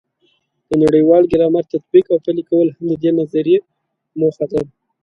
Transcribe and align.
د 0.67 0.69
نړیوال 0.83 1.23
ګرامر 1.31 1.63
تطبیق 1.73 2.05
او 2.11 2.17
پلي 2.25 2.43
کول 2.49 2.67
هم 2.75 2.83
د 2.91 2.93
دې 3.03 3.11
نظریې 3.19 3.57
موخه 4.19 4.45
ده. 4.51 4.61